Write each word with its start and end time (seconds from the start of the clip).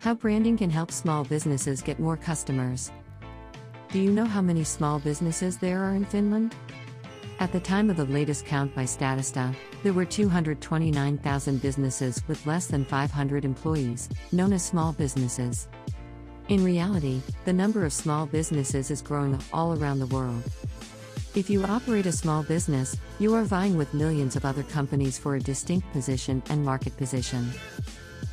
How 0.00 0.14
branding 0.14 0.56
can 0.56 0.70
help 0.70 0.90
small 0.90 1.24
businesses 1.24 1.82
get 1.82 1.98
more 1.98 2.16
customers. 2.16 2.92
Do 3.90 3.98
you 3.98 4.12
know 4.12 4.24
how 4.24 4.40
many 4.40 4.64
small 4.64 4.98
businesses 4.98 5.56
there 5.56 5.82
are 5.82 5.94
in 5.94 6.04
Finland? 6.04 6.54
At 7.40 7.52
the 7.52 7.60
time 7.60 7.88
of 7.88 7.96
the 7.96 8.04
latest 8.04 8.44
count 8.44 8.74
by 8.74 8.84
Statista, 8.84 9.54
there 9.82 9.92
were 9.92 10.04
229,000 10.04 11.62
businesses 11.62 12.22
with 12.26 12.46
less 12.46 12.66
than 12.66 12.84
500 12.84 13.44
employees, 13.44 14.08
known 14.32 14.52
as 14.52 14.64
small 14.64 14.92
businesses. 14.92 15.68
In 16.48 16.64
reality, 16.64 17.20
the 17.44 17.52
number 17.52 17.84
of 17.84 17.92
small 17.92 18.26
businesses 18.26 18.90
is 18.90 19.02
growing 19.02 19.38
all 19.52 19.78
around 19.78 19.98
the 20.00 20.06
world. 20.06 20.42
If 21.34 21.48
you 21.48 21.62
operate 21.64 22.06
a 22.06 22.12
small 22.12 22.42
business, 22.42 22.96
you 23.18 23.34
are 23.34 23.44
vying 23.44 23.76
with 23.76 23.94
millions 23.94 24.34
of 24.34 24.44
other 24.44 24.62
companies 24.62 25.18
for 25.18 25.36
a 25.36 25.40
distinct 25.40 25.90
position 25.92 26.42
and 26.50 26.64
market 26.64 26.96
position. 26.96 27.52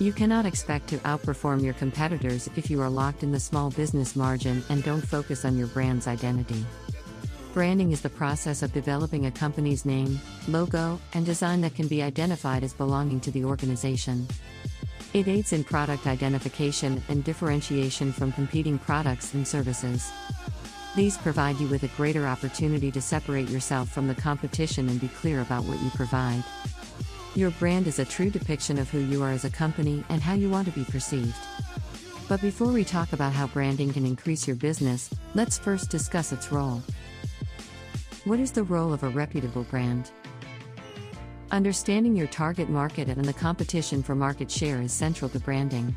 You 0.00 0.12
cannot 0.12 0.46
expect 0.46 0.86
to 0.90 0.98
outperform 0.98 1.64
your 1.64 1.74
competitors 1.74 2.48
if 2.54 2.70
you 2.70 2.80
are 2.80 2.88
locked 2.88 3.24
in 3.24 3.32
the 3.32 3.40
small 3.40 3.70
business 3.70 4.14
margin 4.14 4.62
and 4.68 4.84
don't 4.84 5.00
focus 5.04 5.44
on 5.44 5.58
your 5.58 5.66
brand's 5.66 6.06
identity. 6.06 6.64
Branding 7.52 7.90
is 7.90 8.00
the 8.00 8.08
process 8.08 8.62
of 8.62 8.72
developing 8.72 9.26
a 9.26 9.32
company's 9.32 9.84
name, 9.84 10.20
logo, 10.46 11.00
and 11.14 11.26
design 11.26 11.60
that 11.62 11.74
can 11.74 11.88
be 11.88 12.00
identified 12.00 12.62
as 12.62 12.72
belonging 12.72 13.18
to 13.18 13.32
the 13.32 13.44
organization. 13.44 14.28
It 15.14 15.26
aids 15.26 15.52
in 15.52 15.64
product 15.64 16.06
identification 16.06 17.02
and 17.08 17.24
differentiation 17.24 18.12
from 18.12 18.30
competing 18.30 18.78
products 18.78 19.34
and 19.34 19.48
services. 19.48 20.12
These 20.94 21.18
provide 21.18 21.58
you 21.58 21.66
with 21.66 21.82
a 21.82 21.96
greater 21.96 22.24
opportunity 22.24 22.92
to 22.92 23.00
separate 23.00 23.48
yourself 23.48 23.88
from 23.88 24.06
the 24.06 24.14
competition 24.14 24.88
and 24.88 25.00
be 25.00 25.08
clear 25.08 25.40
about 25.40 25.64
what 25.64 25.82
you 25.82 25.90
provide. 25.90 26.44
Your 27.38 27.52
brand 27.52 27.86
is 27.86 28.00
a 28.00 28.04
true 28.04 28.30
depiction 28.30 28.78
of 28.80 28.90
who 28.90 28.98
you 28.98 29.22
are 29.22 29.30
as 29.30 29.44
a 29.44 29.50
company 29.50 30.02
and 30.08 30.20
how 30.20 30.34
you 30.34 30.50
want 30.50 30.66
to 30.66 30.72
be 30.72 30.82
perceived. 30.82 31.36
But 32.28 32.40
before 32.40 32.72
we 32.72 32.82
talk 32.82 33.12
about 33.12 33.32
how 33.32 33.46
branding 33.46 33.92
can 33.92 34.04
increase 34.04 34.48
your 34.48 34.56
business, 34.56 35.08
let's 35.36 35.56
first 35.56 35.88
discuss 35.88 36.32
its 36.32 36.50
role. 36.50 36.82
What 38.24 38.40
is 38.40 38.50
the 38.50 38.64
role 38.64 38.92
of 38.92 39.04
a 39.04 39.08
reputable 39.08 39.62
brand? 39.62 40.10
Understanding 41.52 42.16
your 42.16 42.26
target 42.26 42.68
market 42.68 43.06
and 43.06 43.24
the 43.24 43.32
competition 43.32 44.02
for 44.02 44.16
market 44.16 44.50
share 44.50 44.82
is 44.82 44.92
central 44.92 45.28
to 45.28 45.38
branding. 45.38 45.96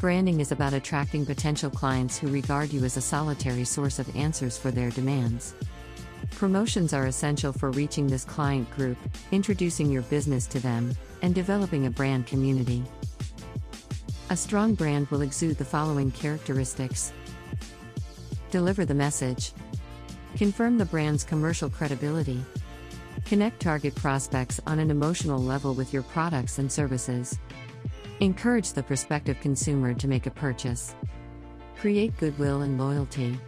Branding 0.00 0.40
is 0.40 0.50
about 0.50 0.72
attracting 0.72 1.24
potential 1.24 1.70
clients 1.70 2.18
who 2.18 2.26
regard 2.26 2.72
you 2.72 2.84
as 2.84 2.96
a 2.96 3.00
solitary 3.00 3.64
source 3.64 4.00
of 4.00 4.16
answers 4.16 4.58
for 4.58 4.72
their 4.72 4.90
demands. 4.90 5.54
Promotions 6.36 6.92
are 6.92 7.06
essential 7.06 7.52
for 7.52 7.70
reaching 7.70 8.06
this 8.06 8.24
client 8.24 8.70
group, 8.70 8.98
introducing 9.32 9.90
your 9.90 10.02
business 10.02 10.46
to 10.48 10.60
them, 10.60 10.94
and 11.22 11.34
developing 11.34 11.86
a 11.86 11.90
brand 11.90 12.26
community. 12.26 12.84
A 14.30 14.36
strong 14.36 14.74
brand 14.74 15.08
will 15.08 15.22
exude 15.22 15.58
the 15.58 15.64
following 15.64 16.10
characteristics 16.10 17.12
Deliver 18.50 18.84
the 18.84 18.94
message, 18.94 19.52
confirm 20.36 20.78
the 20.78 20.84
brand's 20.84 21.24
commercial 21.24 21.68
credibility, 21.68 22.42
Connect 23.28 23.60
target 23.60 23.94
prospects 23.94 24.58
on 24.66 24.78
an 24.78 24.90
emotional 24.90 25.38
level 25.38 25.74
with 25.74 25.92
your 25.92 26.02
products 26.02 26.58
and 26.58 26.72
services. 26.72 27.38
Encourage 28.20 28.72
the 28.72 28.82
prospective 28.82 29.38
consumer 29.40 29.92
to 29.92 30.08
make 30.08 30.26
a 30.26 30.30
purchase. 30.30 30.94
Create 31.78 32.16
goodwill 32.16 32.62
and 32.62 32.80
loyalty. 32.80 33.38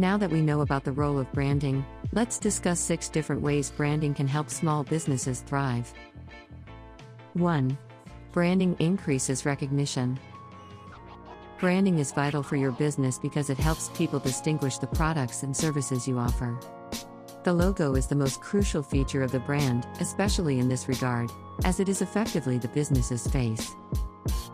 Now 0.00 0.16
that 0.16 0.30
we 0.30 0.40
know 0.40 0.62
about 0.62 0.84
the 0.84 0.92
role 0.92 1.18
of 1.18 1.30
branding, 1.30 1.84
let's 2.12 2.38
discuss 2.38 2.80
six 2.80 3.10
different 3.10 3.42
ways 3.42 3.70
branding 3.70 4.14
can 4.14 4.26
help 4.26 4.48
small 4.48 4.82
businesses 4.82 5.40
thrive. 5.42 5.92
1. 7.34 7.76
Branding 8.32 8.74
increases 8.78 9.44
recognition. 9.44 10.18
Branding 11.58 11.98
is 11.98 12.12
vital 12.12 12.42
for 12.42 12.56
your 12.56 12.72
business 12.72 13.18
because 13.18 13.50
it 13.50 13.58
helps 13.58 13.90
people 13.90 14.18
distinguish 14.18 14.78
the 14.78 14.86
products 14.86 15.42
and 15.42 15.54
services 15.54 16.08
you 16.08 16.18
offer. 16.18 16.58
The 17.44 17.52
logo 17.52 17.94
is 17.94 18.06
the 18.06 18.14
most 18.14 18.40
crucial 18.40 18.82
feature 18.82 19.22
of 19.22 19.32
the 19.32 19.40
brand, 19.40 19.86
especially 20.00 20.60
in 20.60 20.70
this 20.70 20.88
regard, 20.88 21.30
as 21.64 21.78
it 21.78 21.90
is 21.90 22.00
effectively 22.00 22.56
the 22.56 22.68
business's 22.68 23.26
face. 23.26 23.74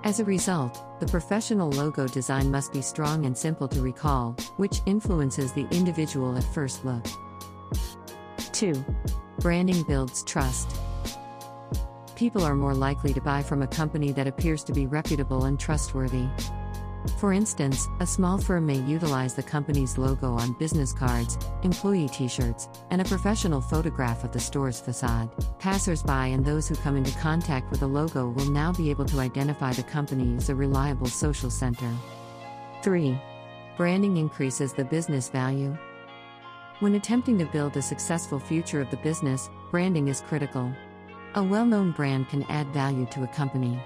As 0.06 0.20
a 0.20 0.24
result, 0.24 1.00
the 1.00 1.06
professional 1.08 1.68
logo 1.70 2.06
design 2.06 2.48
must 2.48 2.72
be 2.72 2.80
strong 2.80 3.26
and 3.26 3.36
simple 3.36 3.66
to 3.66 3.82
recall, 3.82 4.36
which 4.56 4.80
influences 4.86 5.50
the 5.52 5.66
individual 5.72 6.36
at 6.36 6.44
first 6.44 6.84
look. 6.84 7.04
2. 8.52 8.72
Branding 9.40 9.82
builds 9.82 10.22
trust. 10.22 10.76
People 12.14 12.44
are 12.44 12.54
more 12.54 12.72
likely 12.72 13.12
to 13.14 13.20
buy 13.20 13.42
from 13.42 13.62
a 13.62 13.66
company 13.66 14.12
that 14.12 14.28
appears 14.28 14.62
to 14.62 14.72
be 14.72 14.86
reputable 14.86 15.46
and 15.46 15.58
trustworthy. 15.58 16.28
For 17.18 17.32
instance, 17.32 17.88
a 18.00 18.06
small 18.06 18.38
firm 18.38 18.66
may 18.66 18.78
utilize 18.80 19.34
the 19.34 19.42
company's 19.42 19.96
logo 19.96 20.34
on 20.34 20.52
business 20.58 20.92
cards, 20.92 21.38
employee 21.62 22.08
t 22.08 22.28
shirts, 22.28 22.68
and 22.90 23.00
a 23.00 23.04
professional 23.04 23.60
photograph 23.60 24.22
of 24.22 24.32
the 24.32 24.40
store's 24.40 24.80
facade. 24.80 25.30
Passersby 25.58 26.32
and 26.32 26.44
those 26.44 26.68
who 26.68 26.74
come 26.76 26.96
into 26.96 27.18
contact 27.18 27.70
with 27.70 27.80
the 27.80 27.86
logo 27.86 28.28
will 28.28 28.50
now 28.50 28.72
be 28.72 28.90
able 28.90 29.06
to 29.06 29.20
identify 29.20 29.72
the 29.72 29.82
company 29.82 30.36
as 30.36 30.50
a 30.50 30.54
reliable 30.54 31.06
social 31.06 31.50
center. 31.50 31.90
3. 32.82 33.18
Branding 33.76 34.18
increases 34.18 34.72
the 34.72 34.84
business 34.84 35.28
value. 35.28 35.76
When 36.80 36.94
attempting 36.94 37.38
to 37.38 37.46
build 37.46 37.76
a 37.76 37.82
successful 37.82 38.38
future 38.38 38.82
of 38.82 38.90
the 38.90 38.98
business, 38.98 39.48
branding 39.70 40.08
is 40.08 40.20
critical. 40.20 40.70
A 41.34 41.42
well 41.42 41.64
known 41.64 41.92
brand 41.92 42.28
can 42.28 42.42
add 42.44 42.66
value 42.68 43.06
to 43.06 43.24
a 43.24 43.28
company. 43.28 43.80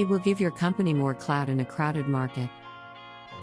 It 0.00 0.08
will 0.08 0.18
give 0.18 0.40
your 0.40 0.50
company 0.50 0.94
more 0.94 1.12
clout 1.12 1.50
in 1.50 1.60
a 1.60 1.64
crowded 1.66 2.08
market. 2.08 2.48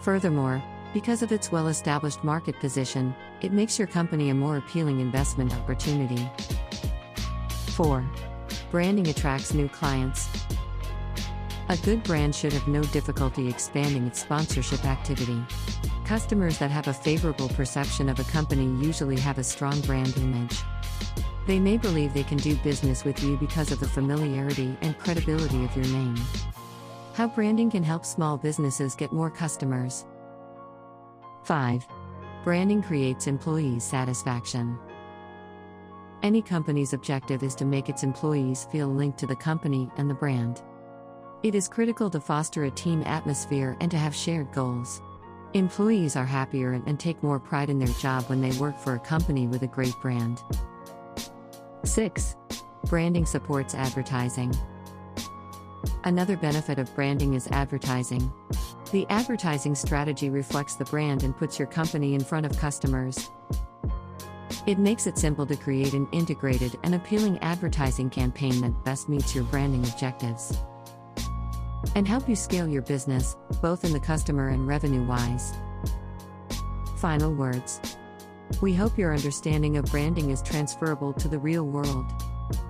Furthermore, 0.02 0.60
because 0.92 1.22
of 1.22 1.30
its 1.30 1.52
well 1.52 1.68
established 1.68 2.24
market 2.24 2.58
position, 2.58 3.14
it 3.42 3.52
makes 3.52 3.78
your 3.78 3.86
company 3.86 4.30
a 4.30 4.34
more 4.34 4.56
appealing 4.56 4.98
investment 4.98 5.54
opportunity. 5.54 6.28
4. 7.76 8.04
Branding 8.72 9.06
attracts 9.06 9.54
new 9.54 9.68
clients. 9.68 10.28
A 11.68 11.76
good 11.76 12.02
brand 12.02 12.34
should 12.34 12.52
have 12.54 12.66
no 12.66 12.82
difficulty 12.82 13.48
expanding 13.48 14.08
its 14.08 14.20
sponsorship 14.20 14.84
activity. 14.84 15.40
Customers 16.04 16.58
that 16.58 16.72
have 16.72 16.88
a 16.88 16.92
favorable 16.92 17.50
perception 17.50 18.08
of 18.08 18.18
a 18.18 18.24
company 18.24 18.64
usually 18.84 19.20
have 19.20 19.38
a 19.38 19.44
strong 19.44 19.80
brand 19.82 20.16
image. 20.16 20.58
They 21.48 21.58
may 21.58 21.78
believe 21.78 22.12
they 22.12 22.24
can 22.24 22.36
do 22.36 22.56
business 22.56 23.06
with 23.06 23.22
you 23.22 23.38
because 23.38 23.72
of 23.72 23.80
the 23.80 23.88
familiarity 23.88 24.76
and 24.82 24.98
credibility 24.98 25.64
of 25.64 25.74
your 25.74 25.86
name. 25.86 26.14
How 27.14 27.26
branding 27.26 27.70
can 27.70 27.82
help 27.82 28.04
small 28.04 28.36
businesses 28.36 28.94
get 28.94 29.14
more 29.14 29.30
customers. 29.30 30.04
5. 31.44 31.86
Branding 32.44 32.82
creates 32.82 33.26
employee 33.26 33.80
satisfaction. 33.80 34.78
Any 36.22 36.42
company's 36.42 36.92
objective 36.92 37.42
is 37.42 37.54
to 37.54 37.64
make 37.64 37.88
its 37.88 38.02
employees 38.02 38.66
feel 38.70 38.88
linked 38.88 39.16
to 39.20 39.26
the 39.26 39.34
company 39.34 39.90
and 39.96 40.10
the 40.10 40.14
brand. 40.14 40.60
It 41.42 41.54
is 41.54 41.66
critical 41.66 42.10
to 42.10 42.20
foster 42.20 42.64
a 42.64 42.70
team 42.70 43.02
atmosphere 43.06 43.74
and 43.80 43.90
to 43.90 43.96
have 43.96 44.14
shared 44.14 44.52
goals. 44.52 45.00
Employees 45.54 46.14
are 46.14 46.26
happier 46.26 46.72
and 46.72 47.00
take 47.00 47.22
more 47.22 47.40
pride 47.40 47.70
in 47.70 47.78
their 47.78 47.88
job 47.88 48.24
when 48.24 48.42
they 48.42 48.52
work 48.58 48.78
for 48.78 48.96
a 48.96 49.00
company 49.00 49.46
with 49.46 49.62
a 49.62 49.66
great 49.66 49.94
brand. 50.02 50.42
6. 51.84 52.36
Branding 52.86 53.26
supports 53.26 53.74
advertising. 53.74 54.54
Another 56.04 56.36
benefit 56.36 56.78
of 56.78 56.94
branding 56.94 57.34
is 57.34 57.48
advertising. 57.48 58.32
The 58.92 59.06
advertising 59.10 59.74
strategy 59.74 60.30
reflects 60.30 60.74
the 60.76 60.84
brand 60.86 61.22
and 61.22 61.36
puts 61.36 61.58
your 61.58 61.68
company 61.68 62.14
in 62.14 62.24
front 62.24 62.46
of 62.46 62.58
customers. 62.58 63.30
It 64.66 64.78
makes 64.78 65.06
it 65.06 65.18
simple 65.18 65.46
to 65.46 65.56
create 65.56 65.94
an 65.94 66.08
integrated 66.12 66.78
and 66.82 66.94
appealing 66.94 67.38
advertising 67.38 68.10
campaign 68.10 68.60
that 68.60 68.84
best 68.84 69.08
meets 69.08 69.34
your 69.34 69.44
branding 69.44 69.84
objectives 69.84 70.56
and 71.94 72.06
help 72.06 72.28
you 72.28 72.36
scale 72.36 72.68
your 72.68 72.82
business, 72.82 73.36
both 73.60 73.84
in 73.84 73.92
the 73.92 74.00
customer 74.00 74.48
and 74.48 74.66
revenue 74.66 75.02
wise. 75.04 75.52
Final 76.98 77.32
words. 77.32 77.97
We 78.60 78.74
hope 78.74 78.98
your 78.98 79.14
understanding 79.14 79.76
of 79.76 79.84
branding 79.86 80.30
is 80.30 80.42
transferable 80.42 81.12
to 81.14 81.28
the 81.28 81.38
real 81.38 81.64
world. 81.64 82.06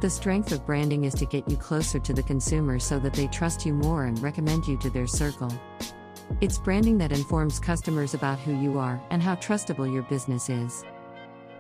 The 0.01 0.11
strength 0.11 0.53
of 0.53 0.67
branding 0.67 1.05
is 1.05 1.15
to 1.15 1.27
get 1.27 1.49
you 1.49 1.57
closer 1.57 1.99
to 1.99 2.13
the 2.13 2.23
consumer 2.23 2.79
so 2.79 2.99
that 2.99 3.15
they 3.15 3.29
trust 3.29 3.65
you 3.65 3.73
more 3.73 4.05
and 4.05 4.21
recommend 4.21 4.67
you 4.67 4.77
to 4.79 4.91
their 4.91 5.07
circle. 5.07 5.53
It's 6.41 6.59
branding 6.59 6.99
that 6.99 7.13
informs 7.13 7.59
customers 7.59 8.13
about 8.13 8.39
who 8.39 8.55
you 8.61 8.79
are 8.79 9.01
and 9.11 9.23
how 9.23 9.37
trustable 9.37 9.91
your 9.91 10.03
business 10.03 10.51
is. 10.51 10.85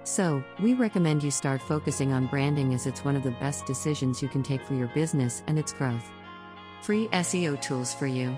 So, 0.04 0.42
we 0.60 0.74
recommend 0.74 1.22
you 1.22 1.30
start 1.30 1.60
focusing 1.60 2.12
on 2.12 2.26
branding 2.26 2.74
as 2.74 2.86
it's 2.86 3.04
one 3.04 3.16
of 3.16 3.22
the 3.22 3.30
best 3.32 3.66
decisions 3.66 4.22
you 4.22 4.28
can 4.28 4.42
take 4.42 4.64
for 4.64 4.74
your 4.74 4.88
business 4.88 5.42
and 5.46 5.58
its 5.58 5.72
growth. 5.72 6.10
Free 6.82 7.08
SEO 7.08 7.60
tools 7.60 7.94
for 7.94 8.06
you. 8.06 8.36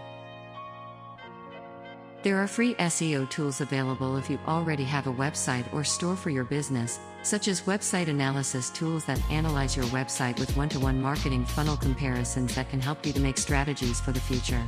There 2.23 2.37
are 2.37 2.47
free 2.47 2.75
SEO 2.75 3.31
tools 3.31 3.63
available 3.63 4.19
if 4.19 4.29
you 4.29 4.39
already 4.47 4.85
have 4.85 5.07
a 5.07 5.13
website 5.13 5.73
or 5.73 5.83
store 5.83 6.15
for 6.15 6.29
your 6.29 6.45
business, 6.45 7.01
such 7.23 7.49
as 7.49 7.63
website 7.63 8.09
analysis 8.09 8.69
tools 8.69 9.07
that 9.07 9.23
analyze 9.31 9.75
your 9.75 9.87
website 9.87 10.39
with 10.39 10.55
one 10.55 10.69
to 10.69 10.79
one 10.79 11.01
marketing 11.01 11.47
funnel 11.47 11.79
comparisons 11.79 12.55
that 12.55 12.69
can 12.69 12.79
help 12.79 13.07
you 13.07 13.15
to 13.15 13.21
make 13.21 13.39
strategies 13.39 14.03
for 14.03 14.13
the 14.13 14.21
future. 14.21 14.63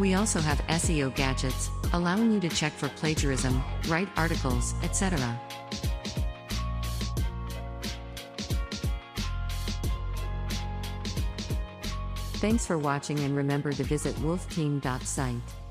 We 0.00 0.14
also 0.14 0.40
have 0.40 0.66
SEO 0.68 1.14
gadgets, 1.14 1.68
allowing 1.92 2.32
you 2.32 2.40
to 2.40 2.48
check 2.48 2.72
for 2.72 2.88
plagiarism, 2.88 3.62
write 3.86 4.08
articles, 4.16 4.72
etc. 4.82 5.18
Thanks 12.40 12.64
for 12.64 12.78
watching 12.78 13.18
and 13.20 13.36
remember 13.36 13.72
to 13.72 13.84
visit 13.84 14.14
wolfteam.site. 14.16 15.67